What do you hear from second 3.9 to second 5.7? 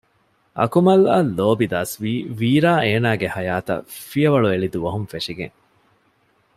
ފިޔަވަޅުއެޅި ދުވަހުން ފެށިގެން